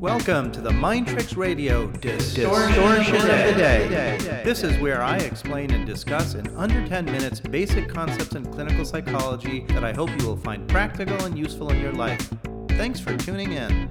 [0.00, 4.42] Welcome to the Mind Tricks Radio Distortion of the Day.
[4.44, 8.84] This is where I explain and discuss in under 10 minutes basic concepts in clinical
[8.84, 12.32] psychology that I hope you will find practical and useful in your life.
[12.68, 13.90] Thanks for tuning in.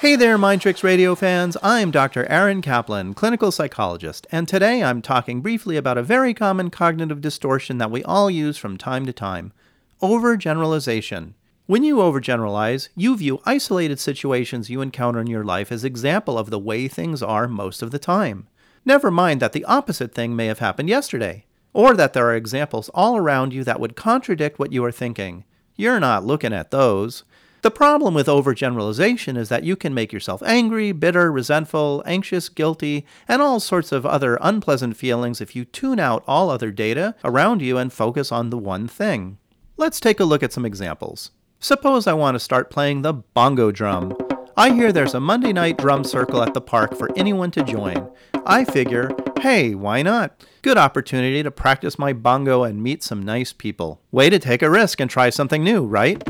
[0.00, 1.58] Hey there, Mind Tricks Radio fans.
[1.62, 2.24] I'm Dr.
[2.24, 7.76] Aaron Kaplan, clinical psychologist, and today I'm talking briefly about a very common cognitive distortion
[7.76, 9.52] that we all use from time to time
[10.00, 11.34] overgeneralization.
[11.70, 16.50] When you overgeneralize, you view isolated situations you encounter in your life as example of
[16.50, 18.48] the way things are most of the time.
[18.84, 22.88] Never mind that the opposite thing may have happened yesterday, or that there are examples
[22.92, 25.44] all around you that would contradict what you are thinking.
[25.76, 27.22] You're not looking at those.
[27.62, 33.06] The problem with overgeneralization is that you can make yourself angry, bitter, resentful, anxious, guilty,
[33.28, 37.62] and all sorts of other unpleasant feelings if you tune out all other data around
[37.62, 39.38] you and focus on the one thing.
[39.76, 41.30] Let's take a look at some examples.
[41.62, 44.16] Suppose I want to start playing the bongo drum.
[44.56, 48.10] I hear there's a Monday night drum circle at the park for anyone to join.
[48.46, 49.10] I figure,
[49.42, 50.42] hey, why not?
[50.62, 54.00] Good opportunity to practice my bongo and meet some nice people.
[54.10, 56.22] Way to take a risk and try something new, right?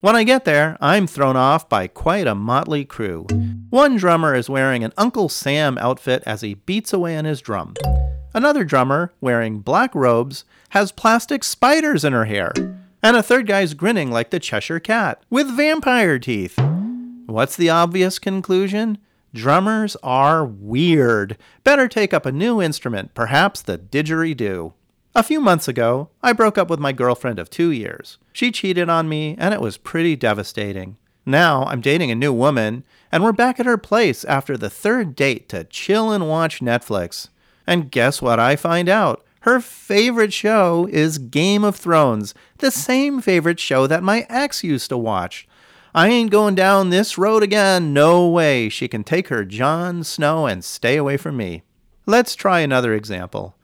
[0.00, 3.26] When I get there, I'm thrown off by quite a motley crew.
[3.68, 7.74] One drummer is wearing an Uncle Sam outfit as he beats away on his drum.
[8.32, 12.52] Another drummer, wearing black robes, has plastic spiders in her hair.
[13.04, 16.58] And a third guy's grinning like the Cheshire Cat, with vampire teeth.
[17.26, 18.96] What's the obvious conclusion?
[19.34, 21.36] Drummers are weird.
[21.64, 24.72] Better take up a new instrument, perhaps the didgeridoo.
[25.14, 28.16] A few months ago, I broke up with my girlfriend of two years.
[28.32, 30.96] She cheated on me, and it was pretty devastating.
[31.26, 35.14] Now I'm dating a new woman, and we're back at her place after the third
[35.14, 37.28] date to chill and watch Netflix.
[37.66, 39.22] And guess what I find out?
[39.44, 44.88] Her favorite show is Game of Thrones, the same favorite show that my ex used
[44.88, 45.46] to watch.
[45.94, 47.92] I ain't going down this road again.
[47.92, 48.70] No way.
[48.70, 51.62] She can take her Jon Snow and stay away from me.
[52.06, 53.54] Let's try another example.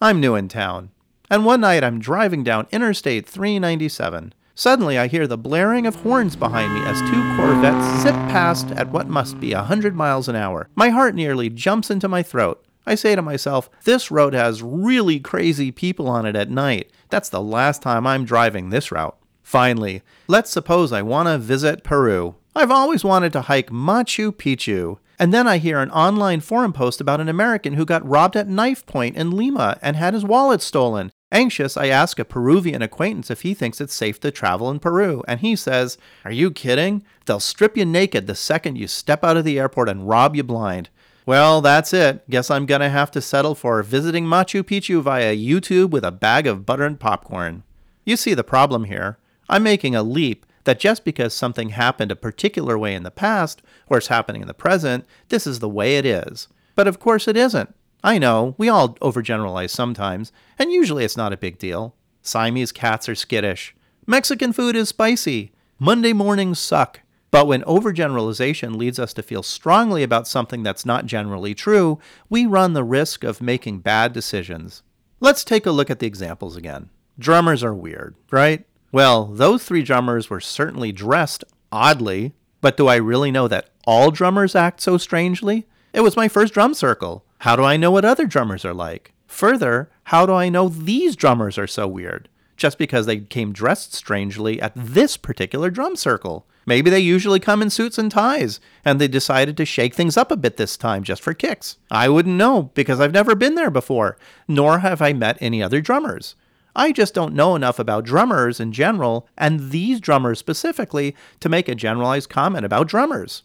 [0.00, 0.90] I'm new in town,
[1.30, 4.34] and one night I'm driving down Interstate 397.
[4.56, 8.90] Suddenly, I hear the blaring of horns behind me as two Corvettes zip past at
[8.90, 10.68] what must be a 100 miles an hour.
[10.74, 12.64] My heart nearly jumps into my throat.
[12.88, 16.90] I say to myself, this road has really crazy people on it at night.
[17.10, 19.16] That's the last time I'm driving this route.
[19.42, 22.36] Finally, let's suppose I want to visit Peru.
[22.56, 24.98] I've always wanted to hike Machu Picchu.
[25.18, 28.48] And then I hear an online forum post about an American who got robbed at
[28.48, 31.12] knife point in Lima and had his wallet stolen.
[31.30, 35.22] Anxious, I ask a Peruvian acquaintance if he thinks it's safe to travel in Peru,
[35.28, 37.04] and he says, Are you kidding?
[37.26, 40.42] They'll strip you naked the second you step out of the airport and rob you
[40.42, 40.88] blind.
[41.28, 42.22] Well, that's it.
[42.30, 46.46] Guess I'm gonna have to settle for visiting Machu Picchu via YouTube with a bag
[46.46, 47.64] of butter and popcorn.
[48.06, 49.18] You see the problem here.
[49.46, 53.60] I'm making a leap that just because something happened a particular way in the past,
[53.88, 56.48] or it's happening in the present, this is the way it is.
[56.74, 57.74] But of course it isn't.
[58.02, 61.94] I know, we all overgeneralize sometimes, and usually it's not a big deal.
[62.22, 63.76] Siamese cats are skittish.
[64.06, 65.52] Mexican food is spicy.
[65.78, 67.00] Monday mornings suck.
[67.30, 71.98] But when overgeneralization leads us to feel strongly about something that's not generally true,
[72.30, 74.82] we run the risk of making bad decisions.
[75.20, 76.90] Let's take a look at the examples again.
[77.18, 78.64] Drummers are weird, right?
[78.92, 84.10] Well, those three drummers were certainly dressed oddly, but do I really know that all
[84.10, 85.66] drummers act so strangely?
[85.92, 87.24] It was my first drum circle.
[87.38, 89.12] How do I know what other drummers are like?
[89.26, 92.28] Further, how do I know these drummers are so weird?
[92.56, 96.46] Just because they came dressed strangely at this particular drum circle.
[96.68, 100.30] Maybe they usually come in suits and ties, and they decided to shake things up
[100.30, 101.78] a bit this time just for kicks.
[101.90, 105.80] I wouldn't know because I've never been there before, nor have I met any other
[105.80, 106.36] drummers.
[106.76, 111.70] I just don't know enough about drummers in general, and these drummers specifically, to make
[111.70, 113.44] a generalized comment about drummers.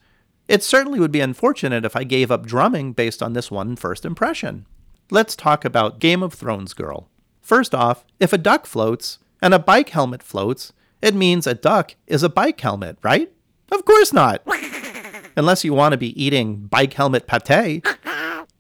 [0.49, 4.03] It certainly would be unfortunate if I gave up drumming based on this one first
[4.03, 4.65] impression.
[5.09, 7.07] Let's talk about Game of Thrones Girl.
[7.41, 10.73] First off, if a duck floats and a bike helmet floats,
[11.03, 13.29] it means a duck is a bike helmet, right?
[13.71, 14.41] Of course not.
[15.35, 17.85] Unless you want to be eating bike helmet pate.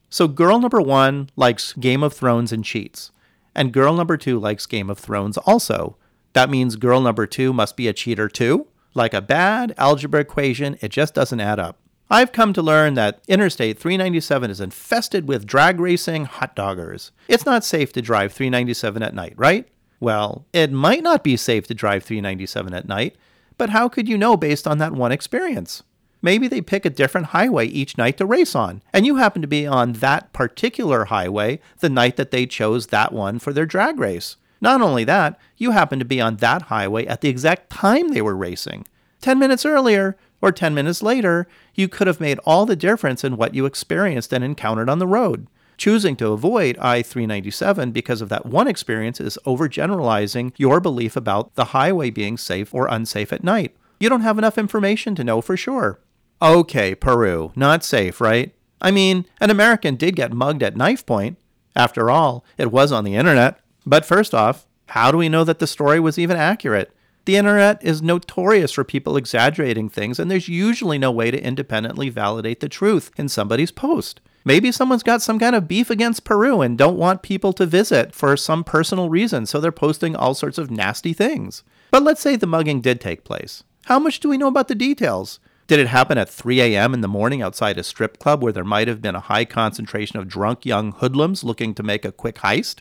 [0.09, 3.11] So, girl number one likes Game of Thrones and cheats.
[3.55, 5.97] And girl number two likes Game of Thrones also.
[6.33, 8.67] That means girl number two must be a cheater too?
[8.93, 11.79] Like a bad algebra equation, it just doesn't add up.
[12.11, 17.09] I've come to learn that Interstate 397 is infested with drag racing hot doggers.
[17.27, 19.67] It's not safe to drive 397 at night, right?
[20.03, 23.15] Well, it might not be safe to drive 397 at night,
[23.57, 25.81] but how could you know based on that one experience?
[26.21, 29.47] Maybe they pick a different highway each night to race on, and you happen to
[29.47, 33.97] be on that particular highway the night that they chose that one for their drag
[33.97, 34.35] race.
[34.59, 38.21] Not only that, you happen to be on that highway at the exact time they
[38.21, 38.85] were racing.
[39.21, 43.37] 10 minutes earlier or 10 minutes later, you could have made all the difference in
[43.37, 45.47] what you experienced and encountered on the road.
[45.77, 51.55] Choosing to avoid I 397 because of that one experience is overgeneralizing your belief about
[51.55, 53.75] the highway being safe or unsafe at night.
[53.99, 55.99] You don't have enough information to know for sure.
[56.41, 58.53] Okay, Peru, not safe, right?
[58.81, 61.37] I mean, an American did get mugged at knife point.
[61.75, 63.59] After all, it was on the internet.
[63.85, 66.93] But first off, how do we know that the story was even accurate?
[67.25, 72.09] The internet is notorious for people exaggerating things, and there's usually no way to independently
[72.09, 74.19] validate the truth in somebody's post.
[74.45, 78.13] Maybe someone's got some kind of beef against Peru and don't want people to visit
[78.13, 81.63] for some personal reason, so they're posting all sorts of nasty things.
[81.91, 83.63] But let's say the mugging did take place.
[83.85, 85.39] How much do we know about the details?
[85.67, 86.93] Did it happen at 3 a.m.
[86.93, 90.19] in the morning outside a strip club where there might have been a high concentration
[90.19, 92.79] of drunk young hoodlums looking to make a quick heist?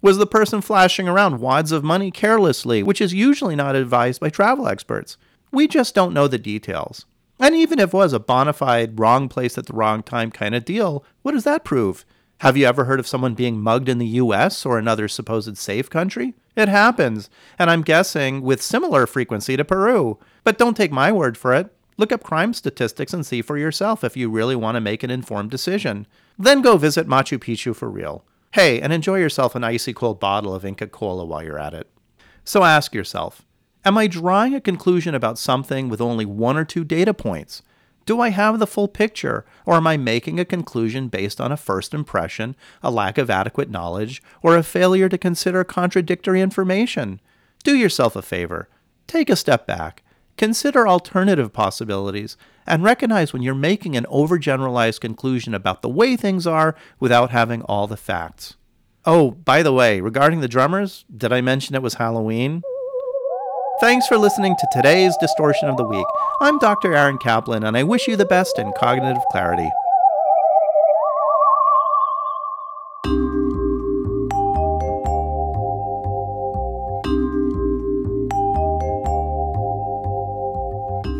[0.00, 4.30] Was the person flashing around wads of money carelessly, which is usually not advised by
[4.30, 5.18] travel experts?
[5.52, 7.04] We just don't know the details.
[7.42, 10.54] And even if it was a bona fide wrong place at the wrong time kind
[10.54, 12.04] of deal, what does that prove?
[12.38, 15.90] Have you ever heard of someone being mugged in the US or another supposed safe
[15.90, 16.34] country?
[16.54, 17.28] It happens,
[17.58, 20.20] and I'm guessing with similar frequency to Peru.
[20.44, 21.74] But don't take my word for it.
[21.96, 25.10] Look up crime statistics and see for yourself if you really want to make an
[25.10, 26.06] informed decision.
[26.38, 28.24] Then go visit Machu Picchu for real.
[28.52, 31.90] Hey, and enjoy yourself an icy cold bottle of Inca Cola while you're at it.
[32.44, 33.44] So ask yourself
[33.84, 37.62] Am I drawing a conclusion about something with only one or two data points?
[38.06, 41.56] Do I have the full picture, or am I making a conclusion based on a
[41.56, 47.20] first impression, a lack of adequate knowledge, or a failure to consider contradictory information?
[47.64, 48.68] Do yourself a favor.
[49.08, 50.04] Take a step back.
[50.36, 52.36] Consider alternative possibilities
[52.66, 57.62] and recognize when you're making an overgeneralized conclusion about the way things are without having
[57.62, 58.54] all the facts.
[59.04, 62.62] Oh, by the way, regarding the drummers, did I mention it was Halloween?
[63.82, 66.06] Thanks for listening to today's Distortion of the Week.
[66.40, 66.94] I'm Dr.
[66.94, 69.68] Aaron Kaplan, and I wish you the best in cognitive clarity.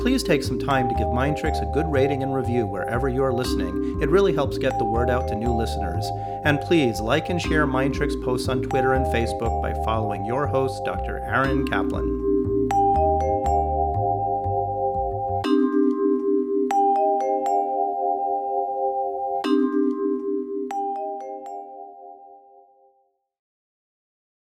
[0.00, 3.34] Please take some time to give Mind Tricks a good rating and review wherever you're
[3.34, 4.00] listening.
[4.00, 6.06] It really helps get the word out to new listeners.
[6.44, 10.46] And please like and share Mind Tricks posts on Twitter and Facebook by following your
[10.46, 11.18] host, Dr.
[11.26, 12.31] Aaron Kaplan.